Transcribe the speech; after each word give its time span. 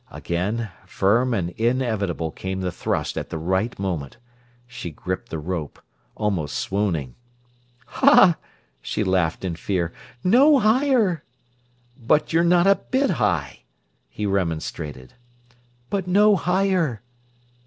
Again, 0.09 0.71
firm 0.87 1.31
and 1.31 1.51
inevitable 1.51 2.31
came 2.31 2.61
the 2.61 2.71
thrust 2.71 3.19
at 3.19 3.29
the 3.29 3.37
right 3.37 3.77
moment. 3.77 4.17
She 4.65 4.89
gripped 4.89 5.29
the 5.29 5.37
rope, 5.37 5.77
almost 6.15 6.57
swooning. 6.57 7.13
"Ha!" 7.85 8.35
she 8.81 9.03
laughed 9.03 9.45
in 9.45 9.55
fear. 9.55 9.93
"No 10.23 10.57
higher!" 10.57 11.23
"But 11.99 12.33
you're 12.33 12.43
not 12.43 12.65
a 12.65 12.81
bit 12.89 13.11
high," 13.11 13.59
he 14.09 14.25
remonstrated. 14.25 15.13
"But 15.91 16.07
no 16.07 16.35
higher." 16.35 17.03